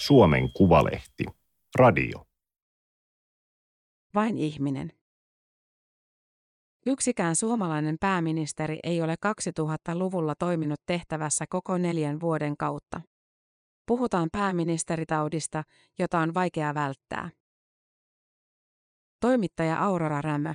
[0.00, 1.24] Suomen Kuvalehti.
[1.78, 2.26] Radio.
[4.14, 4.92] Vain ihminen.
[6.86, 13.00] Yksikään suomalainen pääministeri ei ole 2000-luvulla toiminut tehtävässä koko neljän vuoden kautta.
[13.86, 15.62] Puhutaan pääministeritaudista,
[15.98, 17.30] jota on vaikea välttää.
[19.20, 20.54] Toimittaja Aurora Rämö.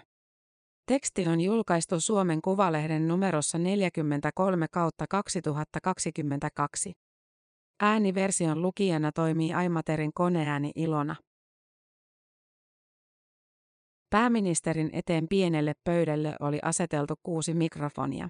[0.86, 7.05] Teksti on julkaistu Suomen Kuvalehden numerossa 43 kautta 2022.
[7.80, 11.16] Ääniversion lukijana toimii Aimaterin koneääni Ilona.
[14.10, 18.30] Pääministerin eteen pienelle pöydälle oli aseteltu kuusi mikrofonia.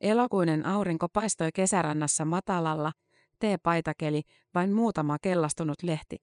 [0.00, 2.92] Elokuinen aurinko paistoi kesärannassa matalalla,
[3.38, 4.22] T-paitakeli,
[4.54, 6.16] vain muutama kellastunut lehti.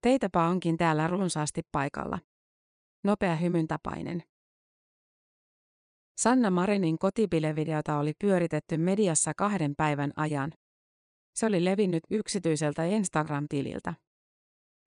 [0.00, 2.18] Teitäpä onkin täällä runsaasti paikalla.
[3.04, 4.22] Nopea hymyntapainen.
[6.16, 10.52] Sanna Marinin kotipilevideota oli pyöritetty mediassa kahden päivän ajan.
[11.34, 13.94] Se oli levinnyt yksityiseltä Instagram-tililtä.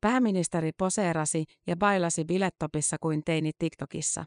[0.02, 4.26] Pääministeri poseerasi ja bailasi bilettopissa kuin teini TikTokissa.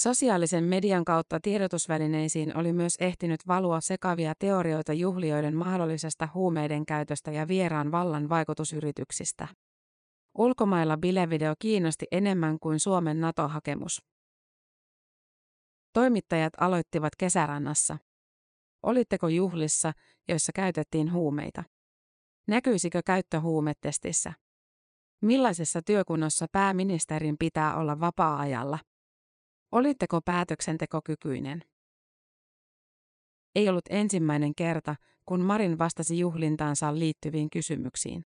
[0.00, 7.48] Sosiaalisen median kautta tiedotusvälineisiin oli myös ehtinyt valua sekavia teorioita juhlioiden mahdollisesta huumeiden käytöstä ja
[7.48, 9.48] vieraan vallan vaikutusyrityksistä.
[10.38, 14.09] Ulkomailla bilevideo kiinnosti enemmän kuin Suomen NATO-hakemus.
[15.92, 17.98] Toimittajat aloittivat kesärannassa.
[18.82, 19.92] Olitteko juhlissa,
[20.28, 21.64] joissa käytettiin huumeita?
[22.48, 24.32] Näkyisikö käyttö huumetestissä?
[25.20, 28.78] Millaisessa työkunnossa pääministerin pitää olla vapaa-ajalla?
[29.72, 31.64] Olitteko päätöksentekokykyinen?
[33.54, 34.96] Ei ollut ensimmäinen kerta,
[35.26, 38.24] kun Marin vastasi juhlintaansa liittyviin kysymyksiin.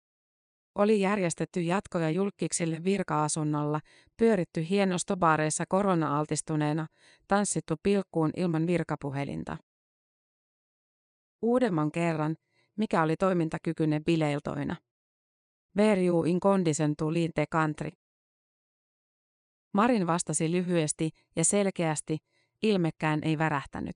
[0.75, 3.79] Oli järjestetty jatkoja julkiksille virka-asunnolla,
[4.17, 6.88] pyöritty hienostobaareissa korona-altistuneena,
[7.27, 9.57] tanssittu pilkkuun ilman virkapuhelinta.
[11.41, 12.35] Uudemman kerran,
[12.75, 14.75] mikä oli toimintakykyinen bileiltoina.
[15.78, 17.89] Where you in condition to lead the country?
[19.73, 22.17] Marin vastasi lyhyesti ja selkeästi,
[22.63, 23.95] ilmekään ei värähtänyt.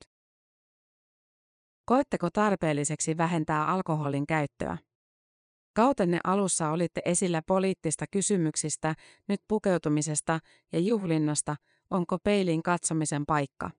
[1.85, 4.77] Koetteko tarpeelliseksi vähentää alkoholin käyttöä?
[5.77, 8.95] Kautenne alussa olitte esillä poliittista kysymyksistä,
[9.27, 10.39] nyt pukeutumisesta
[10.73, 11.55] ja juhlinnasta,
[11.89, 13.71] onko peiliin katsomisen paikka.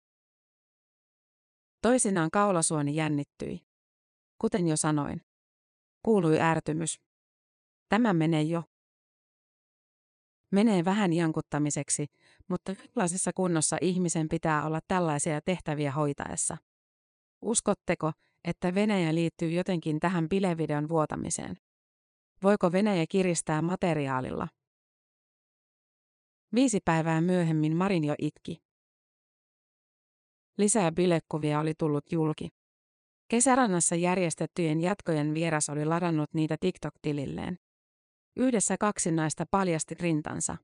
[1.83, 3.61] Toisinaan kaulasuoni jännittyi.
[4.41, 5.23] Kuten jo sanoin.
[6.05, 7.01] Kuului ärtymys.
[7.89, 8.63] Tämä menee jo.
[10.53, 12.07] Menee vähän jankuttamiseksi,
[12.49, 16.57] mutta millaisessa kunnossa ihmisen pitää olla tällaisia tehtäviä hoitaessa?
[17.43, 18.13] Uskotteko,
[18.45, 21.68] että Venäjä liittyy jotenkin tähän bilevideon vuotamiseen?
[22.43, 24.49] Voiko Venäjä kiristää materiaalilla?
[26.55, 28.63] Viisi päivää myöhemmin Marin jo itki.
[30.59, 32.49] Lisää bilekuvia oli tullut julki.
[33.29, 37.59] Kesärannassa järjestettyjen jatkojen vieras oli ladannut niitä TikTok-tililleen.
[38.37, 40.57] Yhdessä kaksi naista paljasti rintansa.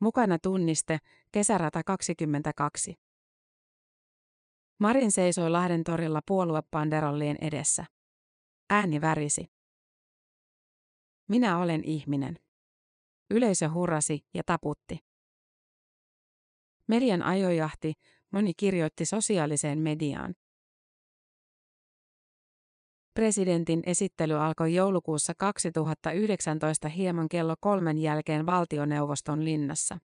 [0.00, 0.98] Mukana tunniste,
[1.32, 2.94] kesärata 22.
[4.78, 7.84] Marin seisoi Lahden torilla puoluepanderollien edessä.
[8.70, 9.59] Ääni värisi.
[11.30, 12.38] Minä olen ihminen.
[13.30, 14.98] Yleisö hurrasi ja taputti.
[16.86, 17.92] Median ajojahti,
[18.30, 20.34] moni kirjoitti sosiaaliseen mediaan.
[23.14, 29.98] Presidentin esittely alkoi joulukuussa 2019 hieman kello kolmen jälkeen valtioneuvoston linnassa.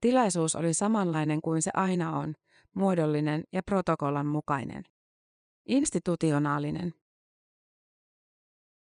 [0.00, 2.34] Tilaisuus oli samanlainen kuin se aina on,
[2.74, 4.84] muodollinen ja protokollan mukainen.
[5.66, 7.05] Institutionaalinen.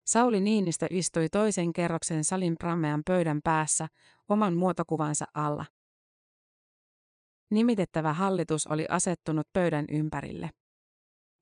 [0.05, 3.87] Sauli Niinistö istui toisen kerroksen salin prammean pöydän päässä,
[4.29, 5.65] oman muotokuvansa alla.
[7.51, 10.49] Nimitettävä hallitus oli asettunut pöydän ympärille.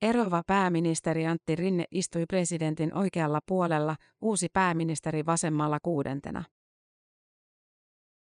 [0.02, 6.44] Erova pääministeri Antti Rinne istui presidentin oikealla puolella, uusi pääministeri vasemmalla kuudentena.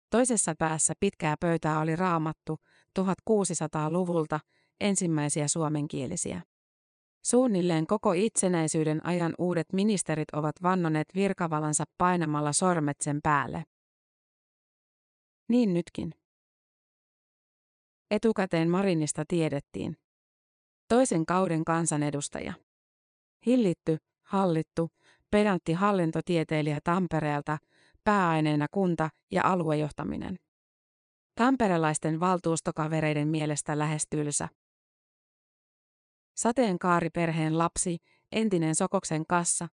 [0.09, 2.57] Toisessa päässä pitkää pöytää oli raamattu
[2.99, 4.39] 1600-luvulta,
[4.81, 6.41] ensimmäisiä suomenkielisiä.
[7.25, 13.63] Suunnilleen koko itsenäisyyden ajan uudet ministerit ovat vannoneet virkavalansa painamalla sormet sen päälle.
[15.49, 16.13] Niin nytkin.
[18.11, 19.97] Etukäteen Marinista tiedettiin.
[20.87, 22.53] Toisen kauden kansanedustaja.
[23.45, 24.89] Hillitty, hallittu,
[25.31, 27.57] pedantti hallintotieteilijä Tampereelta,
[28.03, 30.39] pääaineena kunta- ja aluejohtaminen.
[31.35, 34.49] Tamperelaisten valtuustokavereiden mielestä lähes tylsä.
[36.41, 37.97] Sateenkaariperheen lapsi,
[38.31, 39.67] entinen Sokoksen kassa,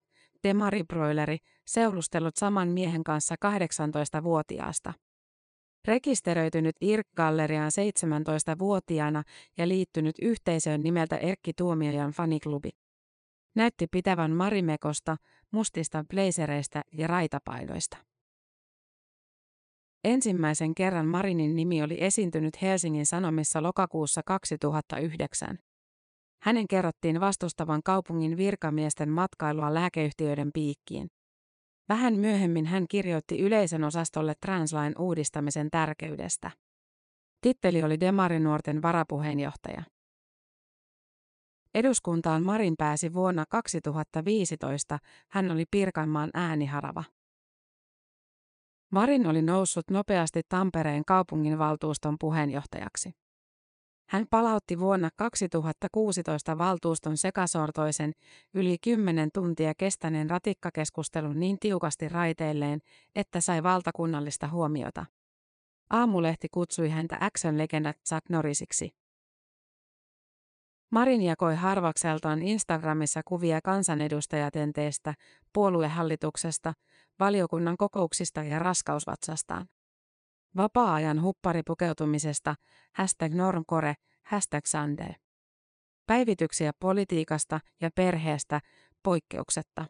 [0.44, 4.92] demaribroileri, seurustellut saman miehen kanssa 18-vuotiaasta.
[5.84, 9.22] Rekisteröitynyt IRK-galleriaan 17-vuotiaana
[9.58, 12.70] ja liittynyt yhteisöön nimeltä Erkki Tuomiojan faniklubi.
[13.54, 15.16] näytti pitävän marimekosta,
[15.50, 17.96] mustista blazereista ja raitapaidoista.
[20.04, 25.58] Ensimmäisen kerran Marinin nimi oli esiintynyt Helsingin Sanomissa lokakuussa 2009.
[26.42, 31.08] Hänen kerrottiin vastustavan kaupungin virkamiesten matkailua lääkeyhtiöiden piikkiin.
[31.88, 36.50] Vähän myöhemmin hän kirjoitti yleisön osastolle Translain uudistamisen tärkeydestä.
[37.40, 39.82] Titteli oli Demarinuorten varapuheenjohtaja.
[41.74, 44.98] Eduskuntaan Marin pääsi vuonna 2015,
[45.30, 47.04] hän oli Pirkanmaan ääniharava.
[48.92, 53.12] Marin oli noussut nopeasti Tampereen kaupunginvaltuuston puheenjohtajaksi.
[54.08, 58.12] Hän palautti vuonna 2016 valtuuston sekasortoisen,
[58.54, 62.80] yli 10 tuntia kestäneen ratikkakeskustelun niin tiukasti raiteilleen,
[63.14, 65.06] että sai valtakunnallista huomiota.
[65.90, 68.90] Aamulehti kutsui häntä action-legendat Chuck Norrisiksi.
[70.90, 75.14] Marin jakoi harvakseltaan Instagramissa kuvia kansanedustajatenteestä,
[75.52, 76.72] puoluehallituksesta,
[77.20, 79.66] valiokunnan kokouksista ja raskausvatsastaan.
[80.56, 82.54] Vapaa-ajan hupparipukeutumisesta,
[82.94, 85.12] hashtag normkore, hashtag Sunday.
[86.06, 88.60] Päivityksiä politiikasta ja perheestä,
[89.02, 89.84] poikkeuksetta.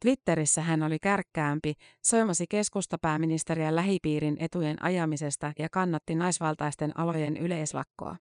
[0.00, 8.16] Twitterissä hän oli kärkkäämpi, soimasi keskustapääministeriä lähipiirin etujen ajamisesta ja kannatti naisvaltaisten alojen yleislakkoa.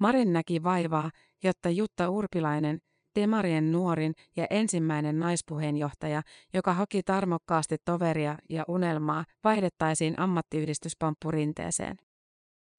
[0.00, 1.10] Marin näki vaivaa,
[1.42, 2.80] jotta Jutta Urpilainen,
[3.16, 6.22] Demarien nuorin ja ensimmäinen naispuheenjohtaja,
[6.54, 11.96] joka haki tarmokkaasti toveria ja unelmaa, vaihdettaisiin ammattiyhdistyspamppu rinteeseen.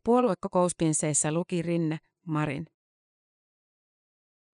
[0.04, 1.98] Puoluekokouspinseissä luki Rinne,
[2.28, 2.66] Marin.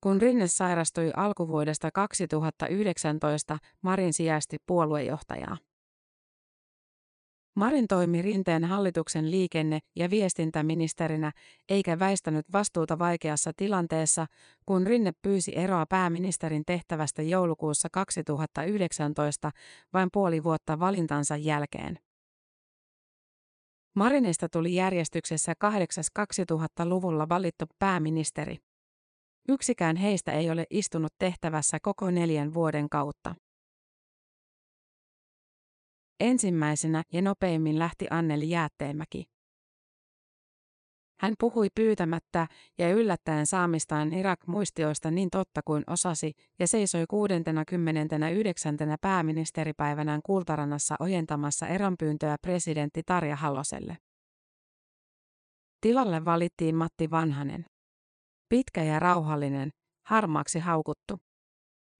[0.01, 5.57] Kun Rinne sairastui alkuvuodesta 2019, Marin sijaisti puoluejohtajaa.
[7.55, 11.31] Marin toimi Rinteen hallituksen liikenne- ja viestintäministerinä
[11.69, 14.25] eikä väistänyt vastuuta vaikeassa tilanteessa,
[14.65, 19.51] kun Rinne pyysi eroa pääministerin tehtävästä joulukuussa 2019
[19.93, 21.99] vain puoli vuotta valintansa jälkeen.
[23.95, 28.57] Marinista tuli järjestyksessä 8.2000-luvulla valittu pääministeri.
[29.49, 33.35] Yksikään heistä ei ole istunut tehtävässä koko neljän vuoden kautta.
[36.23, 39.25] Ensimmäisenä ja nopeimmin lähti Anneli Jäätteenmäki.
[41.19, 42.47] Hän puhui pyytämättä
[42.77, 48.77] ja yllättäen saamistaan Irak-muistioista niin totta kuin osasi ja seisoi 69.
[49.01, 53.97] pääministeripäivänään Kultarannassa ojentamassa eronpyyntöä presidentti Tarja Haloselle.
[55.81, 57.65] Tilalle valittiin Matti Vanhanen.
[58.49, 59.69] Pitkä ja rauhallinen,
[60.05, 61.19] harmaaksi haukuttu.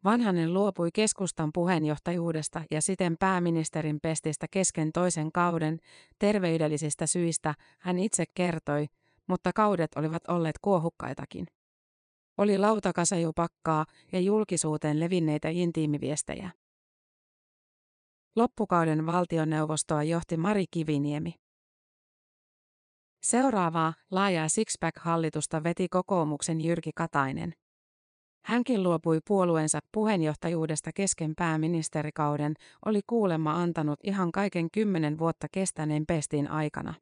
[0.04, 5.80] Vanhanen luopui keskustan puheenjohtajuudesta ja siten pääministerin pestistä kesken toisen kauden
[6.20, 8.88] terveydellisistä syistä, hän itse kertoi,
[9.28, 11.48] mutta kaudet olivat olleet kuohukkaitakin.
[12.38, 16.52] Oli lautakasajupakkaa ja julkisuuteen levinneitä intiimiviestejä.
[18.36, 21.34] Loppukauden valtioneuvostoa johti Mari Kiviniemi.
[23.24, 27.54] Seuraavaa laajaa Sixpack-hallitusta veti kokoomuksen Jyrki Katainen.
[28.46, 32.54] Hänkin luopui puolueensa puheenjohtajuudesta kesken pääministerikauden,
[32.86, 36.94] oli kuulemma antanut ihan kaiken kymmenen vuotta kestäneen pestiin aikana.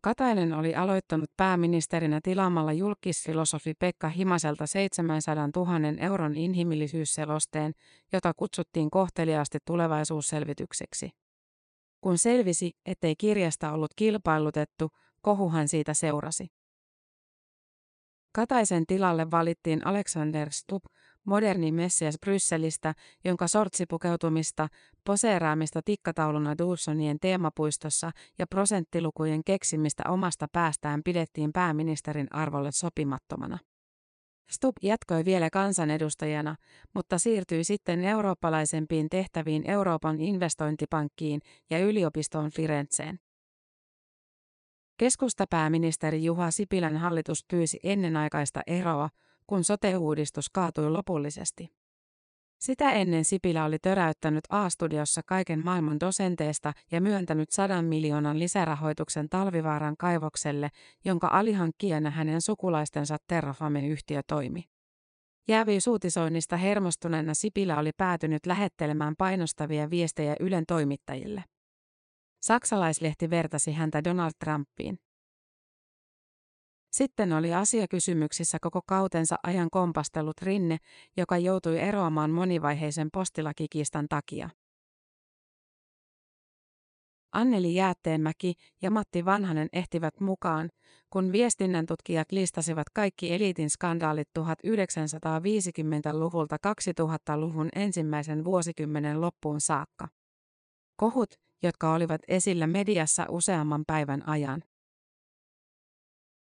[0.00, 7.72] Katainen oli aloittanut pääministerinä tilaamalla julkisfilosofi Pekka Himaselta 700 000 euron inhimillisyysselosteen,
[8.12, 11.10] jota kutsuttiin kohteliaasti tulevaisuusselvitykseksi.
[12.00, 14.90] Kun selvisi, ettei kirjasta ollut kilpailutettu,
[15.22, 16.46] kohuhan siitä seurasi.
[18.34, 20.84] Kataisen tilalle valittiin Alexander Stubb,
[21.24, 24.68] moderni messias Brysselistä, jonka sortsipukeutumista,
[25.04, 33.58] poseeraamista tikkatauluna Dawsonien teemapuistossa ja prosenttilukujen keksimistä omasta päästään pidettiin pääministerin arvolle sopimattomana.
[34.50, 36.56] Stubb jatkoi vielä kansanedustajana,
[36.94, 43.18] mutta siirtyi sitten eurooppalaisempiin tehtäviin Euroopan investointipankkiin ja yliopistoon Firenzeen.
[44.96, 49.08] Keskustapääministeri Juha Sipilän hallitus pyysi ennenaikaista eroa,
[49.46, 51.68] kun sote-uudistus kaatui lopullisesti.
[52.58, 59.96] Sitä ennen Sipilä oli töräyttänyt A-studiossa kaiken maailman dosenteesta ja myöntänyt sadan miljoonan lisärahoituksen Talvivaaran
[59.96, 60.68] kaivokselle,
[61.04, 64.64] jonka alihankkijana hänen sukulaistensa Terrafame-yhtiö toimi.
[65.48, 71.44] Jääviyssuutisoinnista hermostuneena Sipilä oli päätynyt lähettelemään painostavia viestejä Ylen toimittajille.
[72.44, 74.98] Saksalaislehti vertasi häntä Donald Trumpiin.
[76.92, 80.78] Sitten oli asiakysymyksissä koko kautensa ajan kompastellut Rinne,
[81.16, 84.50] joka joutui eroamaan monivaiheisen postilakikiistan takia.
[87.32, 90.70] Anneli Jäätteenmäki ja Matti Vanhanen ehtivät mukaan,
[91.10, 100.08] kun viestinnän tutkijat listasivat kaikki eliitin skandaalit 1950-luvulta 2000-luvun ensimmäisen vuosikymmenen loppuun saakka.
[100.96, 104.62] Kohut, jotka olivat esillä mediassa useamman päivän ajan.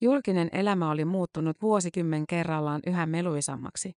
[0.02, 3.92] Julkinen elämä oli muuttunut vuosikymmen kerrallaan yhä meluisammaksi.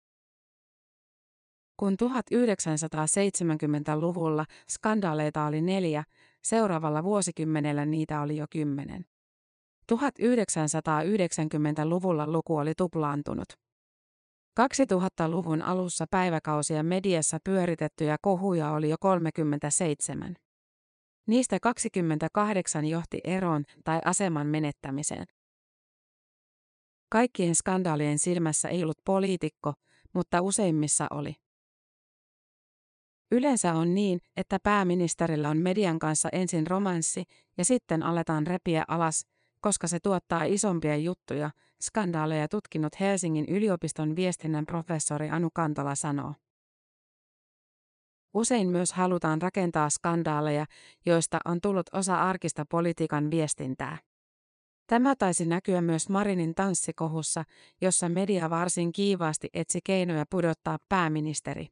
[1.76, 6.04] Kun 1970-luvulla skandaaleita oli neljä,
[6.44, 9.04] seuraavalla vuosikymmenellä niitä oli jo kymmenen.
[9.92, 13.48] 1990-luvulla luku oli tuplaantunut.
[14.60, 20.36] 2000-luvun alussa päiväkausia mediassa pyöritettyjä kohuja oli jo 37.
[21.26, 25.26] Niistä 28 johti eroon tai aseman menettämiseen.
[27.08, 29.72] Kaikkien skandaalien silmässä ei ollut poliitikko,
[30.14, 31.34] mutta useimmissa oli.
[33.32, 37.24] Yleensä on niin, että pääministerillä on median kanssa ensin romanssi
[37.58, 39.26] ja sitten aletaan repiä alas,
[39.60, 41.50] koska se tuottaa isompia juttuja,
[41.82, 46.34] skandaaleja tutkinut Helsingin yliopiston viestinnän professori Anu Kantola sanoo.
[48.34, 50.66] Usein myös halutaan rakentaa skandaaleja,
[51.06, 53.98] joista on tullut osa arkista politiikan viestintää.
[54.86, 57.44] Tämä taisi näkyä myös Marinin tanssikohussa,
[57.80, 61.66] jossa media varsin kiivaasti etsi keinoja pudottaa pääministeri.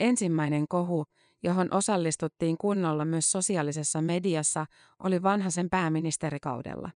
[0.00, 1.04] Ensimmäinen kohu,
[1.42, 4.66] johon osallistuttiin kunnolla myös sosiaalisessa mediassa,
[5.02, 6.90] oli vanhasen pääministerikaudella.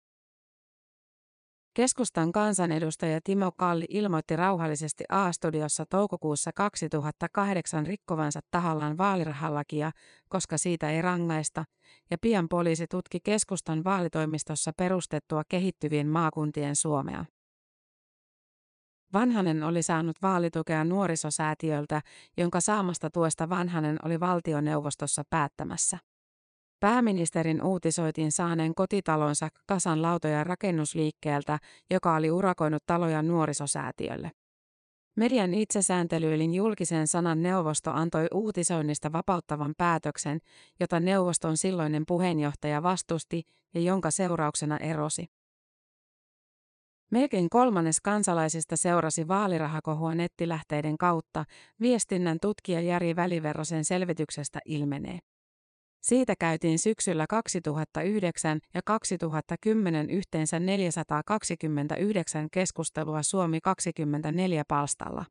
[1.76, 9.90] Keskustan kansanedustaja Timo Kalli ilmoitti rauhallisesti A-studiossa toukokuussa 2008 rikkovansa tahallaan vaalirahallakia,
[10.28, 11.64] koska siitä ei rangaista,
[12.10, 17.24] ja pian poliisi tutki keskustan vaalitoimistossa perustettua kehittyvien maakuntien Suomea.
[19.12, 22.02] Vanhanen oli saanut vaalitukea nuorisosäätiöltä,
[22.36, 25.98] jonka saamasta tuesta Vanhanen oli valtioneuvostossa päättämässä.
[26.80, 31.58] Pääministerin uutisoitiin saaneen kotitalonsa kasan lautoja rakennusliikkeeltä,
[31.90, 34.30] joka oli urakoinut taloja nuorisosäätiölle.
[35.16, 40.38] Median itsesääntelyylin julkisen sanan neuvosto antoi uutisoinnista vapauttavan päätöksen,
[40.80, 43.42] jota neuvoston silloinen puheenjohtaja vastusti
[43.74, 45.26] ja jonka seurauksena erosi.
[47.10, 51.44] Melkein kolmannes kansalaisista seurasi vaalirahakohua nettilähteiden kautta,
[51.80, 55.18] viestinnän tutkija Jari Väliverrosen selvityksestä ilmenee.
[56.06, 65.24] Siitä käytiin syksyllä 2009 ja 2010 yhteensä 429 keskustelua Suomi 24 palstalla.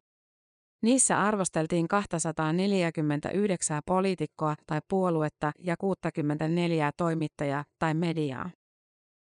[0.83, 8.49] Niissä arvosteltiin 249 poliitikkoa tai puoluetta ja 64 toimittajaa tai mediaa.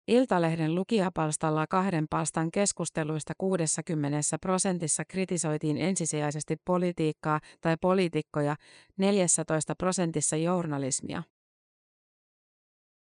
[0.08, 8.56] Iltalehden lukijapalstalla kahden palstan keskusteluista 60 prosentissa kritisoitiin ensisijaisesti politiikkaa tai poliitikkoja,
[8.98, 11.24] 14 prosentissa journalismia.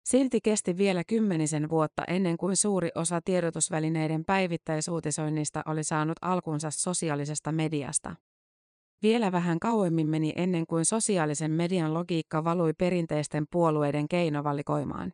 [0.05, 7.53] Silti kesti vielä kymmenisen vuotta ennen kuin suuri osa tiedotusvälineiden päivittäisuutisoinnista oli saanut alkunsa sosiaalisesta
[7.53, 8.17] mediasta.
[9.03, 15.13] Vielä vähän kauemmin meni ennen kuin sosiaalisen median logiikka valui perinteisten puolueiden keinovalikoimaan.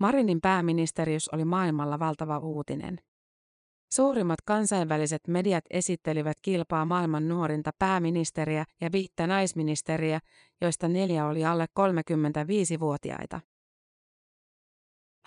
[0.00, 3.00] Marinin pääministeriys oli maailmalla valtava uutinen.
[3.92, 10.20] Suurimmat kansainväliset mediat esittelivät kilpaa maailman nuorinta pääministeriä ja viittä naisministeriä,
[10.60, 13.40] joista neljä oli alle 35-vuotiaita.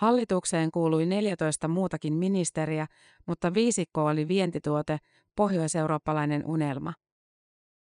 [0.00, 2.86] Hallitukseen kuului 14 muutakin ministeriä,
[3.26, 4.98] mutta viisikko oli vientituote,
[5.36, 6.92] pohjoiseurooppalainen unelma.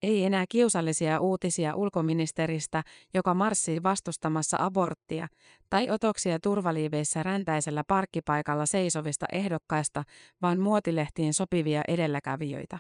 [0.03, 5.27] Ei enää kiusallisia uutisia ulkoministeristä, joka marssii vastustamassa aborttia,
[5.69, 10.03] tai otoksia turvaliiveissä räntäisellä parkkipaikalla seisovista ehdokkaista,
[10.41, 12.79] vaan muotilehtiin sopivia edelläkävijöitä.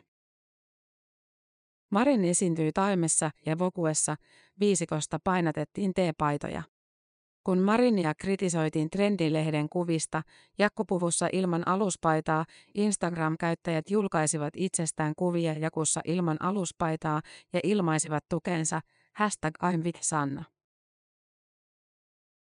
[1.91, 4.15] Marin esiintyi taimessa ja vokuessa,
[4.59, 6.63] viisikosta painatettiin teepaitoja.
[7.43, 10.21] Kun Marinia kritisoitiin Trendilehden kuvista,
[10.57, 17.21] jakkupuvussa ilman aluspaitaa, Instagram-käyttäjät julkaisivat itsestään kuvia jakussa ilman aluspaitaa
[17.53, 18.81] ja ilmaisivat tukensa,
[19.13, 20.43] hashtag I'm with Sanna.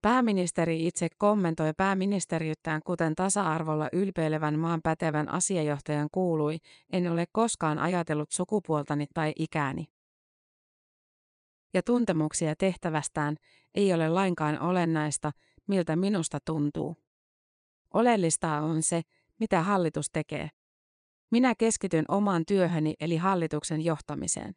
[0.01, 6.57] Pääministeri itse kommentoi pääministeriöttään kuten tasa-arvolla ylpeilevän maan pätevän asiajohtajan kuului,
[6.93, 9.92] en ole koskaan ajatellut sukupuoltani tai ikääni
[11.73, 13.35] ja tuntemuksia tehtävästään,
[13.75, 15.31] ei ole lainkaan olennaista,
[15.67, 16.97] miltä minusta tuntuu.
[17.93, 19.01] Oleellista on se,
[19.39, 20.49] mitä hallitus tekee.
[21.31, 24.53] Minä keskityn omaan työhöni eli hallituksen johtamiseen.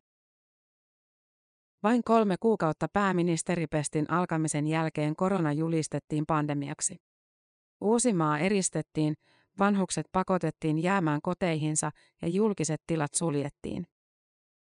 [1.83, 6.97] Vain kolme kuukautta pääministeripestin alkamisen jälkeen korona julistettiin pandemiaksi.
[7.81, 9.15] Uusimaa eristettiin,
[9.59, 11.91] vanhukset pakotettiin jäämään koteihinsa
[12.23, 13.87] ja julkiset tilat suljettiin.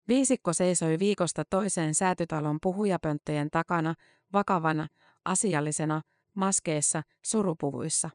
[0.09, 3.93] Viisikko seisoi viikosta toiseen säätytalon puhujapönttöjen takana,
[4.33, 4.87] vakavana,
[5.25, 6.01] asiallisena,
[6.33, 8.09] maskeessa, surupuvuissa.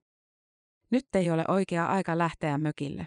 [0.90, 3.06] Nyt ei ole oikea aika lähteä mökille.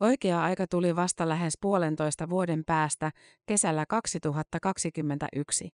[0.00, 3.10] Oikea aika tuli vasta lähes puolentoista vuoden päästä,
[3.46, 5.68] kesällä 2021.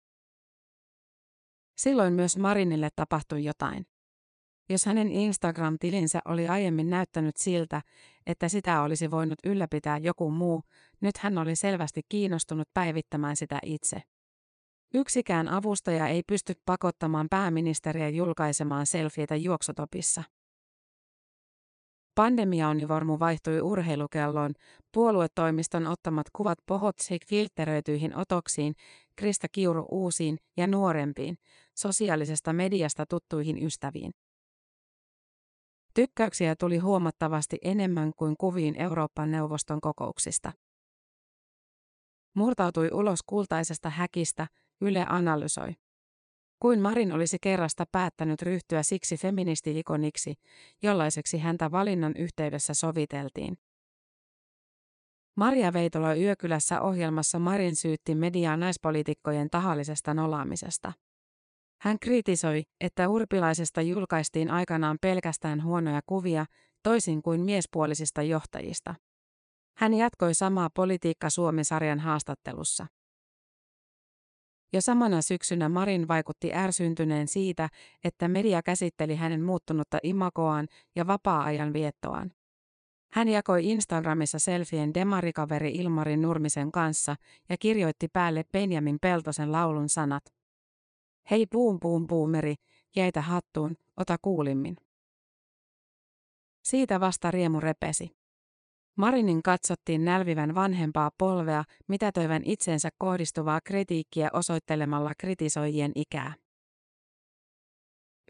[1.77, 3.87] Silloin myös Marinille tapahtui jotain.
[4.71, 7.83] Jos hänen Instagram-tilinsä oli aiemmin näyttänyt siltä,
[8.27, 10.63] että sitä olisi voinut ylläpitää joku muu,
[11.01, 14.03] nyt hän oli selvästi kiinnostunut päivittämään sitä itse.
[14.95, 20.23] Yksikään avustaja ei pysty pakottamaan pääministeriä julkaisemaan selfieitä juoksutopissa.
[22.15, 24.53] Pandemiaunivormu vaihtui urheilukelloon,
[24.93, 28.75] puoluetoimiston ottamat kuvat pohotsik filtteröityihin otoksiin,
[29.17, 31.39] Krista Kiuru uusiin ja nuorempiin,
[31.75, 34.13] sosiaalisesta mediasta tuttuihin ystäviin.
[35.95, 40.53] Tykkäyksiä tuli huomattavasti enemmän kuin kuviin Euroopan neuvoston kokouksista.
[42.35, 44.47] Murtautui ulos kultaisesta häkistä,
[44.81, 45.73] Yle analysoi.
[46.61, 50.35] Kuin Marin olisi kerrasta päättänyt ryhtyä siksi feministi-ikoniksi,
[50.83, 53.59] jollaiseksi häntä valinnan yhteydessä soviteltiin.
[55.37, 60.93] Maria Veitola Yökylässä ohjelmassa Marin syytti mediaa naispoliitikkojen tahallisesta nolaamisesta.
[61.81, 66.47] Hän kritisoi, että urpilaisesta julkaistiin aikanaan pelkästään huonoja kuvia,
[66.83, 68.95] toisin kuin miespuolisista johtajista.
[69.77, 72.87] Hän jatkoi samaa politiikka Suomi-sarjan haastattelussa.
[74.73, 77.69] Jo samana syksynä Marin vaikutti ärsyntyneen siitä,
[78.05, 82.33] että media käsitteli hänen muuttunutta imagoaan ja vapaa-ajan viettoaan.
[83.13, 87.17] Hän jakoi Instagramissa selfien demarikaveri Ilmari Nurmisen kanssa
[87.49, 90.40] ja kirjoitti päälle Benjamin Peltosen laulun sanat.
[91.31, 92.55] Hei puum puum puumeri,
[92.97, 94.77] jäitä hattuun, ota kuulimmin.
[96.65, 98.11] Siitä vasta riemu repesi.
[98.97, 106.35] Marinin katsottiin nälvivän vanhempaa polvea, mitätöivän itsensä kohdistuvaa kritiikkiä osoittelemalla kritisoijien ikää.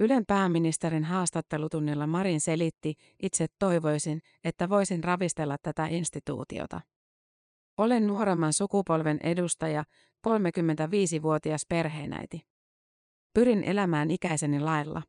[0.00, 6.80] Ylen pääministerin haastattelutunnilla Marin selitti, itse toivoisin, että voisin ravistella tätä instituutiota.
[7.78, 9.84] Olen nuoremman sukupolven edustaja,
[10.28, 12.49] 35-vuotias perheenäiti.
[13.34, 15.02] Pyrin elämään ikäiseni lailla.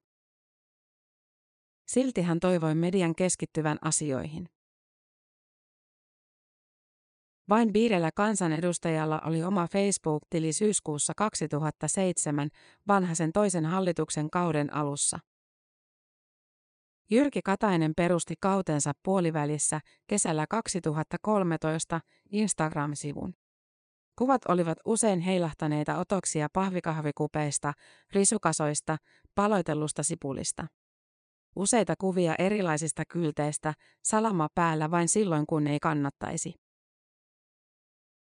[1.87, 4.49] Silti hän toivoi median keskittyvän asioihin.
[7.49, 12.49] Vain viidellä kansanedustajalla oli oma Facebook-tili syyskuussa 2007
[12.87, 15.19] vanhaisen toisen hallituksen kauden alussa.
[17.09, 23.40] Jyrki Katainen perusti kautensa puolivälissä kesällä 2013 Instagram-sivun.
[24.21, 27.73] Kuvat olivat usein heilahtaneita otoksia pahvikahvikupeista,
[28.11, 28.97] risukasoista,
[29.35, 30.67] paloitellusta sipulista.
[31.55, 36.53] Useita kuvia erilaisista kylteistä, salama päällä vain silloin kun ei kannattaisi.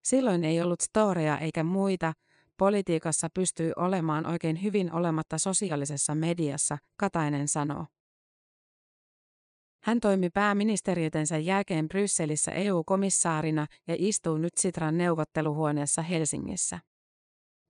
[0.05, 2.12] Silloin ei ollut storeja eikä muita,
[2.57, 7.87] politiikassa pystyy olemaan oikein hyvin olematta sosiaalisessa mediassa, Katainen sanoo.
[9.85, 16.79] Hän toimi pääministeriötensä jälkeen Brysselissä EU-komissaarina ja istuu nyt Sitran neuvotteluhuoneessa Helsingissä.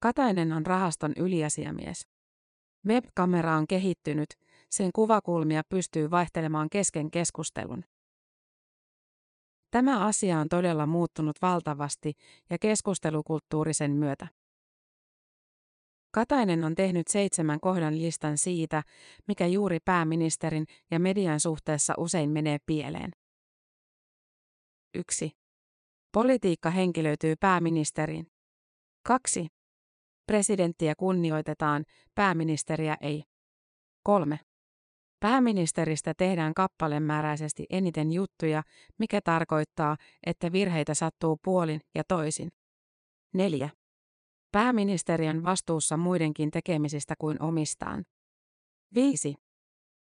[0.00, 2.08] Katainen on rahaston yliasiamies.
[2.86, 4.28] Webkamera on kehittynyt,
[4.70, 7.84] sen kuvakulmia pystyy vaihtelemaan kesken keskustelun.
[9.70, 12.12] Tämä asia on todella muuttunut valtavasti
[12.50, 14.28] ja keskustelukulttuurisen myötä.
[16.14, 18.82] Katainen on tehnyt seitsemän kohdan listan siitä,
[19.28, 23.10] mikä juuri pääministerin ja median suhteessa usein menee pieleen.
[24.94, 25.30] 1.
[26.12, 28.26] Politiikka henkilöityy pääministeriin.
[29.06, 29.46] 2.
[30.26, 33.22] Presidenttiä kunnioitetaan, pääministeriä ei.
[34.02, 34.38] 3.
[35.20, 38.62] Pääministeristä tehdään kappalemääräisesti eniten juttuja,
[38.98, 39.96] mikä tarkoittaa,
[40.26, 42.48] että virheitä sattuu puolin ja toisin.
[43.34, 43.70] 4.
[44.52, 48.04] Pääministeri on vastuussa muidenkin tekemisistä kuin omistaan.
[48.94, 49.34] 5.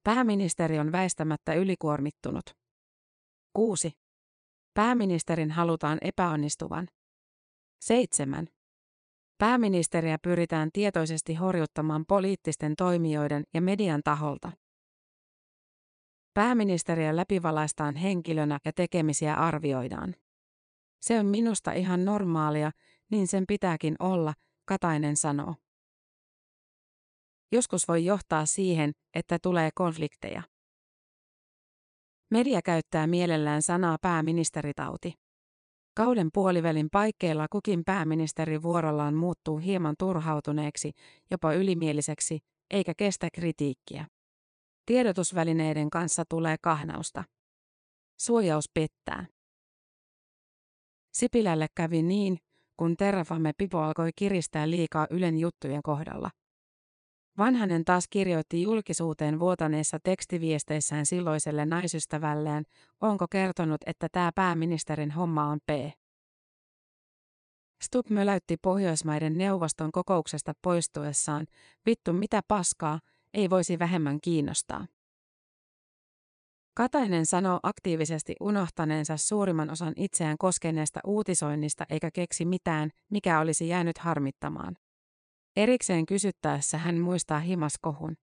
[0.04, 2.44] Pääministeri on väistämättä ylikuormittunut.
[3.52, 3.92] 6.
[4.74, 6.88] Pääministerin halutaan epäonnistuvan.
[7.80, 8.46] 7.
[9.38, 14.52] Pääministeriä pyritään tietoisesti horjuttamaan poliittisten toimijoiden ja median taholta.
[16.34, 20.14] Pääministeriä läpivalaistaan henkilönä ja tekemisiä arvioidaan.
[21.00, 22.70] Se on minusta ihan normaalia,
[23.10, 24.34] niin sen pitääkin olla,
[24.68, 25.54] Katainen sanoo.
[27.52, 30.42] Joskus voi johtaa siihen, että tulee konflikteja.
[32.30, 35.14] Media käyttää mielellään sanaa pääministeritauti.
[35.96, 40.92] Kauden puolivälin paikkeilla kukin pääministeri vuorollaan muuttuu hieman turhautuneeksi,
[41.30, 42.38] jopa ylimieliseksi,
[42.70, 44.06] eikä kestä kritiikkiä.
[44.86, 47.24] Tiedotusvälineiden kanssa tulee kahnausta.
[48.20, 49.26] Suojaus pettää.
[51.12, 52.38] Sipilälle kävi niin,
[52.76, 56.30] kun Terrafame Pipo alkoi kiristää liikaa Ylen juttujen kohdalla.
[57.38, 62.64] Vanhanen taas kirjoitti julkisuuteen vuotaneissa tekstiviesteissään silloiselle naisystävälleen,
[63.00, 65.70] onko kertonut, että tämä pääministerin homma on P.
[67.82, 71.46] Stubb möläytti Pohjoismaiden neuvoston kokouksesta poistuessaan,
[71.86, 73.00] vittu mitä paskaa,
[73.34, 74.86] ei voisi vähemmän kiinnostaa.
[76.76, 83.98] Katainen sanoo aktiivisesti unohtaneensa suurimman osan itseään koskeneesta uutisoinnista eikä keksi mitään, mikä olisi jäänyt
[83.98, 84.76] harmittamaan.
[85.56, 88.16] Erikseen kysyttäessä hän muistaa himaskohun.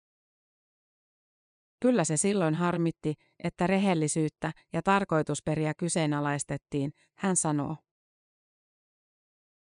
[1.79, 3.13] Kyllä se silloin harmitti,
[3.43, 7.77] että rehellisyyttä ja tarkoitusperiä kyseenalaistettiin, hän sanoo.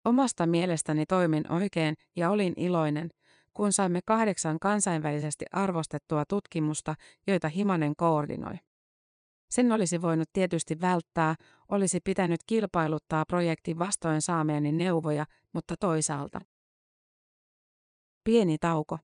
[0.05, 3.09] Omasta mielestäni toimin oikein ja olin iloinen,
[3.53, 6.95] kun saimme kahdeksan kansainvälisesti arvostettua tutkimusta,
[7.27, 8.55] joita Himanen koordinoi.
[9.55, 11.35] Sen olisi voinut tietysti välttää,
[11.69, 16.41] olisi pitänyt kilpailuttaa projekti vastoin saamieni neuvoja, mutta toisaalta.
[18.23, 18.97] Pieni tauko.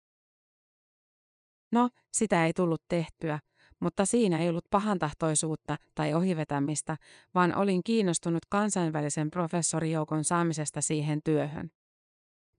[1.72, 3.38] No, sitä ei tullut tehtyä,
[3.80, 6.96] mutta siinä ei ollut pahantahtoisuutta tai ohivetämistä,
[7.34, 11.70] vaan olin kiinnostunut kansainvälisen professorijoukon saamisesta siihen työhön.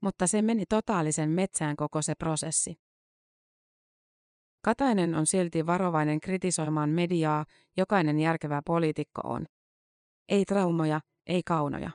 [0.02, 2.89] Mutta se meni totaalisen metsään koko se prosessi.
[4.62, 7.46] Katainen on silti varovainen kritisoimaan mediaa,
[7.78, 9.46] jokainen järkevä poliitikko on.
[10.30, 11.92] Ei traumoja, ei kaunoja.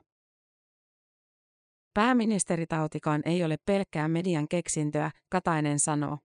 [1.94, 6.18] Pääministeritautikaan ei ole pelkkää median keksintöä, Katainen sanoo.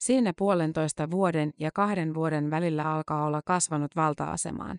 [0.00, 4.78] Siinä puolentoista vuoden ja kahden vuoden välillä alkaa olla kasvanut valta-asemaan.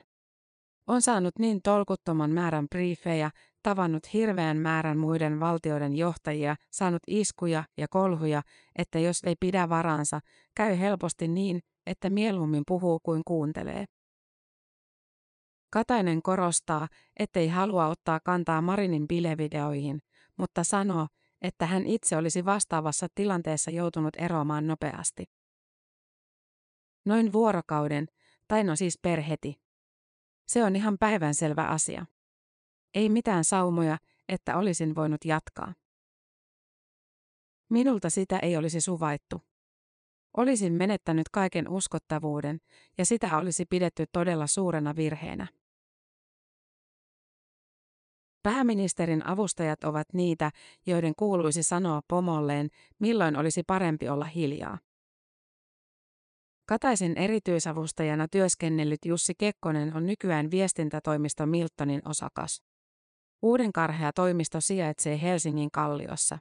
[0.87, 3.31] On saanut niin tolkuttoman määrän briefejä,
[3.63, 8.41] tavannut hirveän määrän muiden valtioiden johtajia, saanut iskuja ja kolhuja,
[8.75, 10.19] että jos ei pidä varansa,
[10.55, 13.85] käy helposti niin, että mieluummin puhuu kuin kuuntelee.
[15.69, 16.87] Katainen korostaa,
[17.19, 19.99] ettei halua ottaa kantaa Marinin bilevideoihin,
[20.37, 21.07] mutta sanoo,
[21.41, 25.25] että hän itse olisi vastaavassa tilanteessa joutunut eroamaan nopeasti.
[27.05, 28.07] Noin vuorokauden,
[28.47, 29.62] tai no siis perheti.
[30.47, 32.05] Se on ihan päivänselvä asia.
[32.93, 33.97] Ei mitään saumoja,
[34.29, 35.73] että olisin voinut jatkaa.
[37.69, 39.41] Minulta sitä ei olisi suvaittu.
[40.37, 42.59] Olisin menettänyt kaiken uskottavuuden,
[42.97, 45.47] ja sitä olisi pidetty todella suurena virheenä.
[48.43, 50.51] Pääministerin avustajat ovat niitä,
[50.85, 54.77] joiden kuuluisi sanoa pomolleen, milloin olisi parempi olla hiljaa.
[56.65, 62.63] Kataisen erityisavustajana työskennellyt Jussi Kekkonen on nykyään viestintätoimisto Miltonin osakas.
[63.41, 66.39] Uuden karhea toimisto sijaitsee Helsingin Kalliossa.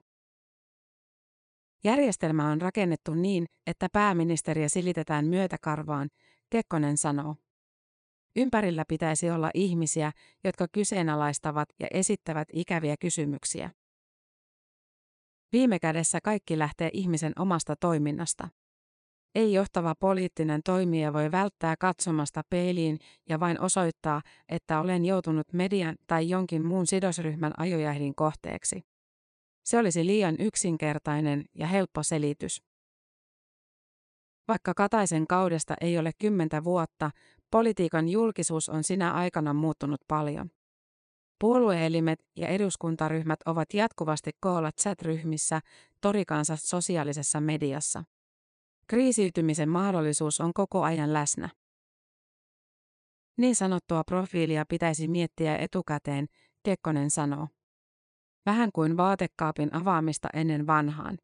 [1.85, 6.09] Järjestelmä on rakennettu niin, että pääministeriä silitetään myötäkarvaan,
[6.51, 7.37] Kekkonen sanoo.
[8.37, 10.13] Ympärillä pitäisi olla ihmisiä,
[10.45, 13.71] jotka kyseenalaistavat ja esittävät ikäviä kysymyksiä.
[15.53, 18.49] Viime kädessä kaikki lähtee ihmisen omasta toiminnasta.
[19.35, 25.97] Ei johtava poliittinen toimija voi välttää katsomasta peiliin ja vain osoittaa, että olen joutunut median
[26.07, 28.83] tai jonkin muun sidosryhmän ajojahdin kohteeksi.
[29.65, 32.63] Se olisi liian yksinkertainen ja helppo selitys.
[34.49, 37.11] Vaikka Kataisen kaudesta ei ole kymmentä vuotta,
[37.51, 40.51] politiikan julkisuus on sinä aikana muuttunut paljon.
[41.39, 45.61] Puolueelimet ja eduskuntaryhmät ovat jatkuvasti koolla chat-ryhmissä,
[46.01, 48.05] torikansa sosiaalisessa mediassa.
[48.93, 51.49] Kriisiytymisen mahdollisuus on koko ajan läsnä.
[53.39, 56.27] Niin sanottua profiilia pitäisi miettiä etukäteen,
[56.63, 57.49] Kekkonen sanoo.
[58.47, 61.19] Vähän kuin vaatekaapin avaamista ennen vanhaan.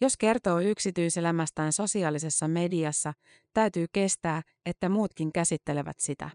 [0.00, 3.12] Jos kertoo yksityiselämästään sosiaalisessa mediassa,
[3.54, 6.30] täytyy kestää, että muutkin käsittelevät sitä.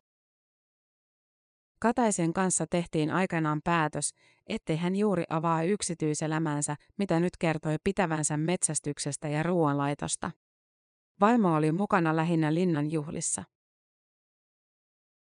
[1.80, 4.14] Kataisen kanssa tehtiin aikanaan päätös,
[4.48, 10.32] ettei hän juuri avaa yksityiselämänsä, mitä nyt kertoi pitävänsä metsästyksestä ja ruoanlaitosta.
[11.20, 13.44] Vaimo oli mukana lähinnä linnan juhlissa.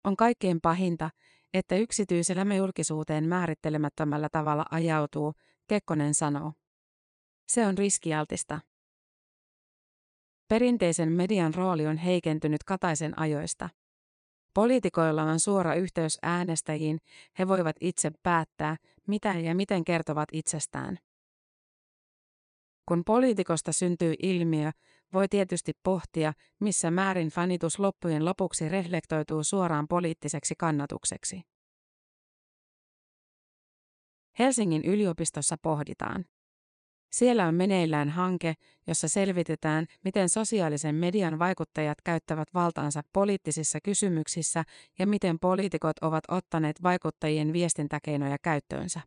[0.04, 1.10] On kaikkein pahinta,
[1.54, 5.34] että yksityiselämä julkisuuteen määrittelemättömällä tavalla ajautuu,
[5.68, 6.54] Kekkonen sanoo.
[7.48, 8.60] Se on riskialtista.
[10.48, 13.70] Perinteisen median rooli on heikentynyt Kataisen ajoista.
[14.58, 16.98] Poliitikoilla on suora yhteys äänestäjiin,
[17.40, 18.76] he voivat itse päättää,
[19.08, 20.98] mitä ja miten kertovat itsestään.
[22.86, 24.72] Kun poliitikosta syntyy ilmiö,
[25.14, 31.42] voi tietysti pohtia, missä määrin fanitus loppujen lopuksi reflektoituu suoraan poliittiseksi kannatukseksi.
[34.40, 36.26] Helsingin yliopistossa pohditaan.
[37.12, 38.54] Siellä on meneillään hanke,
[38.88, 44.64] jossa selvitetään, miten sosiaalisen median vaikuttajat käyttävät valtaansa poliittisissa kysymyksissä
[45.00, 49.02] ja miten poliitikot ovat ottaneet vaikuttajien viestintäkeinoja käyttöönsä.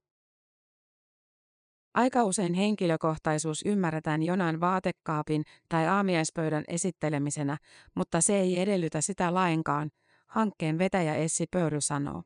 [1.94, 7.58] Aika usein henkilökohtaisuus ymmärretään jonain vaatekaapin tai aamiaispöydän esittelemisenä,
[7.94, 9.90] mutta se ei edellytä sitä lainkaan,
[10.26, 12.22] hankkeen vetäjä Essi Pöyry sanoo.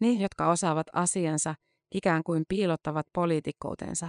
[0.00, 1.54] Ne, jotka osaavat asiansa,
[1.94, 4.08] ikään kuin piilottavat poliitikkoutensa.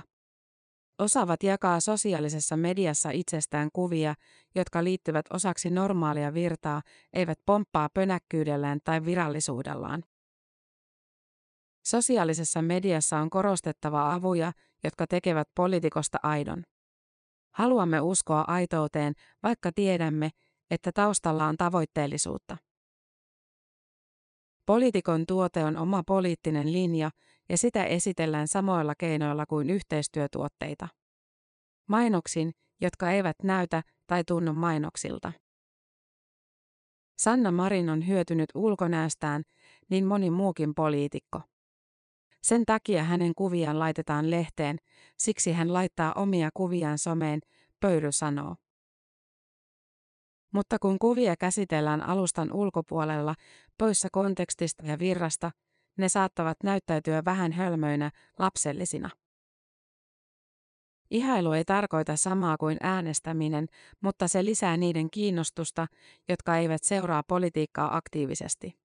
[0.99, 4.15] Osaavat jakaa sosiaalisessa mediassa itsestään kuvia,
[4.55, 6.81] jotka liittyvät osaksi normaalia virtaa,
[7.13, 10.03] eivät pomppaa pönäkkyydellään tai virallisuudellaan.
[11.85, 14.51] Sosiaalisessa mediassa on korostettava avuja,
[14.83, 16.63] jotka tekevät poliitikosta aidon.
[17.51, 19.13] Haluamme uskoa aitouteen,
[19.43, 20.29] vaikka tiedämme,
[20.71, 22.57] että taustalla on tavoitteellisuutta.
[24.65, 27.11] Poliitikon tuote on oma poliittinen linja,
[27.49, 30.87] ja sitä esitellään samoilla keinoilla kuin yhteistyötuotteita.
[31.87, 35.31] Mainoksin, jotka eivät näytä tai tunnu mainoksilta.
[37.17, 39.43] Sanna Marin on hyötynyt ulkonäöstään,
[39.89, 41.41] niin moni muukin poliitikko.
[42.43, 44.77] Sen takia hänen kuviaan laitetaan lehteen,
[45.17, 47.39] siksi hän laittaa omia kuviaan someen,
[47.79, 48.55] Pöyry sanoo.
[50.53, 53.35] Mutta kun kuvia käsitellään alustan ulkopuolella,
[53.77, 55.51] poissa kontekstista ja virrasta,
[55.99, 59.09] ne saattavat näyttäytyä vähän hölmöinä, lapsellisina.
[61.11, 63.67] Ihailu ei tarkoita samaa kuin äänestäminen,
[64.01, 65.87] mutta se lisää niiden kiinnostusta,
[66.29, 68.79] jotka eivät seuraa politiikkaa aktiivisesti.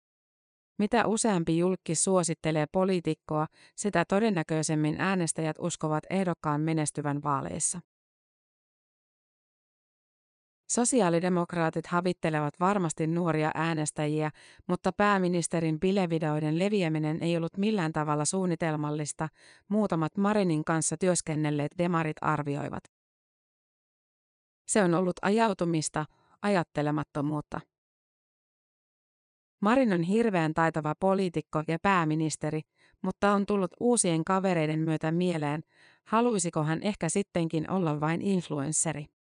[0.80, 7.80] Mitä useampi julkki suosittelee poliitikkoa, sitä todennäköisemmin äänestäjät uskovat ehdokkaan menestyvän vaaleissa.
[10.71, 14.31] Sosiaalidemokraatit havittelevat varmasti nuoria äänestäjiä,
[14.67, 19.29] mutta pääministerin bilevideoiden leviäminen ei ollut millään tavalla suunnitelmallista,
[19.67, 22.84] muutamat Marinin kanssa työskennelleet demarit arvioivat.
[24.67, 26.05] Se on ollut ajautumista,
[26.41, 27.60] ajattelemattomuutta.
[29.62, 32.62] Marin on hirveän taitava poliitikko ja pääministeri,
[33.01, 35.63] mutta on tullut uusien kavereiden myötä mieleen,
[36.03, 39.20] haluaisiko hän ehkä sittenkin olla vain influensseri.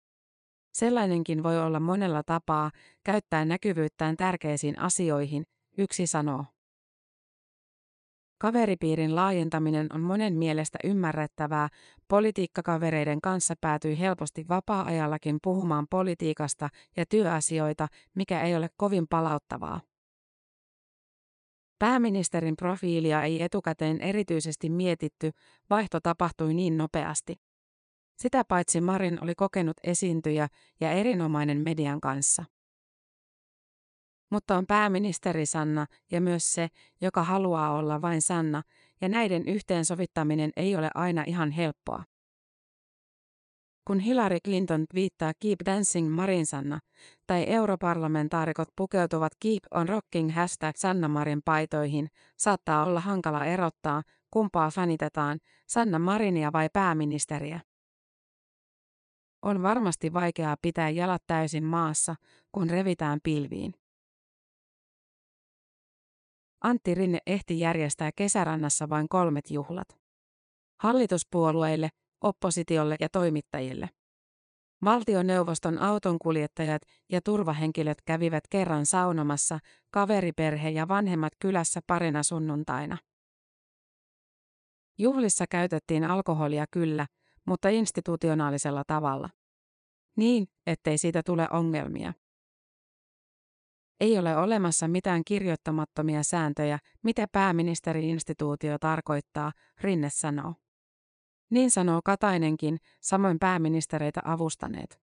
[0.72, 2.70] Sellainenkin voi olla monella tapaa
[3.04, 5.44] käyttää näkyvyyttään tärkeisiin asioihin,
[5.78, 6.44] yksi sanoo.
[8.38, 11.68] Kaveripiirin laajentaminen on monen mielestä ymmärrettävää,
[12.08, 19.80] politiikkakavereiden kanssa päätyy helposti vapaa-ajallakin puhumaan politiikasta ja työasioita, mikä ei ole kovin palauttavaa.
[21.78, 25.30] Pääministerin profiilia ei etukäteen erityisesti mietitty,
[25.70, 27.49] vaihto tapahtui niin nopeasti.
[28.20, 30.48] Sitä paitsi Marin oli kokenut esiintyjä
[30.80, 32.44] ja erinomainen median kanssa.
[34.30, 36.68] Mutta on pääministeri Sanna ja myös se,
[37.00, 38.62] joka haluaa olla vain Sanna,
[39.00, 42.04] ja näiden yhteensovittaminen ei ole aina ihan helppoa.
[43.84, 46.80] Kun Hillary Clinton viittaa Keep Dancing Marin Sanna,
[47.26, 54.70] tai europarlamentaarikot pukeutuvat Keep on Rocking hashtag Sanna Marin paitoihin, saattaa olla hankala erottaa, kumpaa
[54.70, 57.60] fanitetaan, Sanna Marinia vai pääministeriä.
[59.42, 62.14] On varmasti vaikeaa pitää jalat täysin maassa,
[62.52, 63.74] kun revitään pilviin.
[66.60, 69.88] Antti Rinne ehti järjestää kesärannassa vain kolmet juhlat.
[70.80, 71.88] Hallituspuolueille,
[72.20, 73.88] oppositiolle ja toimittajille.
[74.84, 79.58] Valtioneuvoston autonkuljettajat ja turvahenkilöt kävivät kerran saunomassa,
[79.90, 82.98] kaveriperhe ja vanhemmat kylässä parina sunnuntaina.
[84.98, 87.06] Juhlissa käytettiin alkoholia kyllä,
[87.50, 89.28] mutta institutionaalisella tavalla.
[90.16, 92.12] Niin, ettei siitä tule ongelmia.
[94.00, 100.54] Ei ole olemassa mitään kirjoittamattomia sääntöjä, mitä pääministeri-instituutio tarkoittaa, Rinne sanoo.
[101.50, 105.00] Niin sanoo Katainenkin, samoin pääministereitä avustaneet.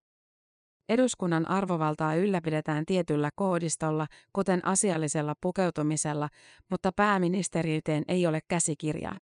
[0.89, 6.29] Eduskunnan arvovaltaa ylläpidetään tietyllä koodistolla, kuten asiallisella pukeutumisella,
[6.69, 9.17] mutta pääministeriyteen ei ole käsikirjaa.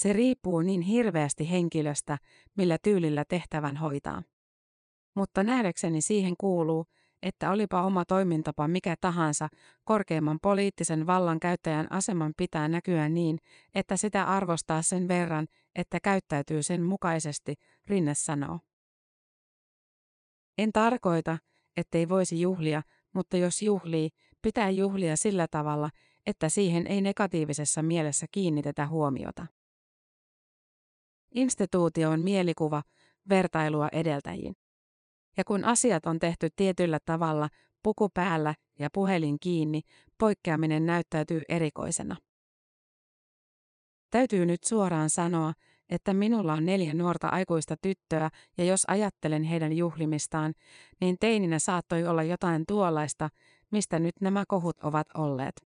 [0.00, 2.18] Se riippuu niin hirveästi henkilöstä,
[2.56, 4.22] millä tyylillä tehtävän hoitaa.
[5.14, 6.86] Mutta nähdäkseni siihen kuuluu,
[7.22, 9.48] että olipa oma toimintapa mikä tahansa,
[9.84, 13.38] korkeimman poliittisen vallan käyttäjän aseman pitää näkyä niin,
[13.74, 17.54] että sitä arvostaa sen verran, että käyttäytyy sen mukaisesti,
[17.86, 18.58] Rinne sanoo.
[20.58, 21.38] En tarkoita,
[21.76, 22.82] ettei voisi juhlia,
[23.12, 24.10] mutta jos juhlii,
[24.42, 25.90] pitää juhlia sillä tavalla,
[26.26, 29.46] että siihen ei negatiivisessa mielessä kiinnitetä huomiota.
[31.34, 32.82] Instituutio on mielikuva,
[33.28, 34.56] vertailua edeltäjiin.
[35.36, 37.48] Ja kun asiat on tehty tietyllä tavalla,
[37.82, 39.82] puku päällä ja puhelin kiinni,
[40.18, 42.16] poikkeaminen näyttäytyy erikoisena.
[44.10, 45.52] Täytyy nyt suoraan sanoa,
[45.88, 50.54] että minulla on neljä nuorta aikuista tyttöä, ja jos ajattelen heidän juhlimistaan,
[51.00, 53.30] niin teininä saattoi olla jotain tuollaista,
[53.70, 55.69] mistä nyt nämä kohut ovat olleet.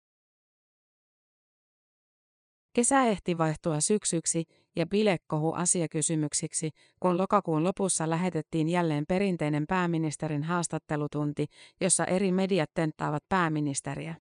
[2.72, 4.44] Kesä ehti vaihtua syksyksi
[4.76, 11.46] ja bilekohu asiakysymyksiksi, kun lokakuun lopussa lähetettiin jälleen perinteinen pääministerin haastattelutunti,
[11.80, 14.14] jossa eri mediat tenttaavat pääministeriä.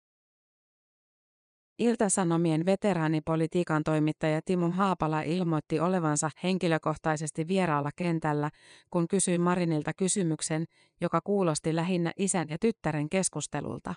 [1.80, 8.50] Iltasanomien veteraanipolitiikan toimittaja Timo Haapala ilmoitti olevansa henkilökohtaisesti vieraalla kentällä,
[8.90, 10.66] kun kysyi Marinilta kysymyksen,
[11.02, 13.96] joka kuulosti lähinnä isän ja tyttären keskustelulta.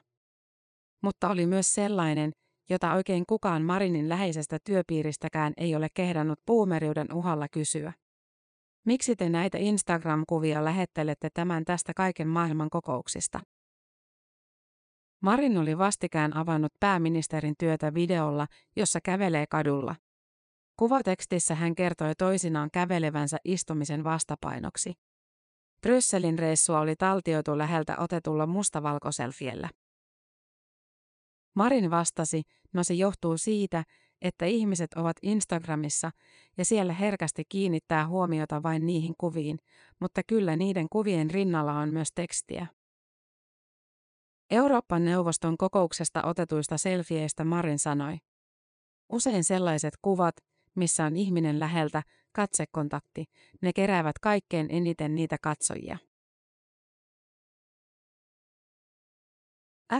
[1.03, 2.33] Mutta oli myös sellainen,
[2.73, 7.93] jota oikein kukaan Marinin läheisestä työpiiristäkään ei ole kehdannut puumeriuden uhalla kysyä.
[8.87, 13.41] Miksi te näitä Instagram-kuvia lähettelette tämän tästä kaiken maailman kokouksista?
[15.23, 19.95] Marin oli vastikään avannut pääministerin työtä videolla, jossa kävelee kadulla.
[20.77, 24.93] Kuvatekstissä hän kertoi toisinaan kävelevänsä istumisen vastapainoksi.
[25.81, 29.69] Brysselin reissua oli taltioitu läheltä otetulla mustavalkoselfiellä.
[31.55, 33.85] Marin vastasi, no se johtuu siitä,
[34.23, 36.11] että ihmiset ovat Instagramissa
[36.59, 39.59] ja siellä herkästi kiinnittää huomiota vain niihin kuviin,
[40.01, 42.67] mutta kyllä niiden kuvien rinnalla on myös tekstiä.
[44.51, 48.19] Euroopan neuvoston kokouksesta otetuista selfieistä Marin sanoi.
[49.09, 50.35] Usein sellaiset kuvat,
[50.75, 53.25] missä on ihminen läheltä, katsekontakti,
[53.61, 55.99] ne keräävät kaikkein eniten niitä katsojia.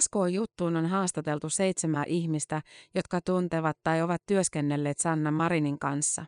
[0.01, 2.63] SK-juttuun on haastateltu seitsemää ihmistä,
[2.95, 6.25] jotka tuntevat tai ovat työskennelleet Sanna Marinin kanssa.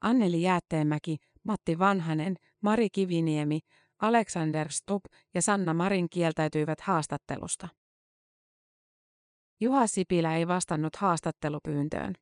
[0.00, 3.60] Anneli Jäätteenmäki, Matti Vanhanen, Mari Kiviniemi,
[4.02, 7.68] Alexander Stubb ja Sanna Marin kieltäytyivät haastattelusta.
[9.60, 12.14] Juha Sipilä ei vastannut haastattelupyyntöön.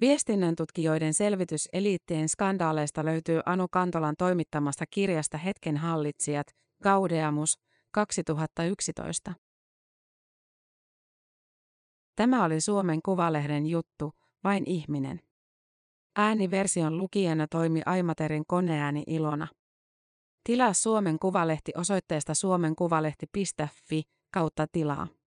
[0.00, 6.46] Viestinnän tutkijoiden selvitys eliittien skandaaleista löytyy Anu Kantolan toimittamasta kirjasta Hetken hallitsijat,
[6.82, 7.58] Gaudeamus,
[7.90, 9.34] 2011.
[12.18, 14.12] Tämä oli Suomen Kuvalehden juttu,
[14.44, 15.20] vain ihminen.
[16.16, 19.48] Ääniversion lukijana toimi Aimaterin koneääni Ilona.
[20.44, 24.02] Tilaa Suomen Kuvalehti osoitteesta suomenkuvalehti.fi
[24.34, 25.06] kautta tilaa.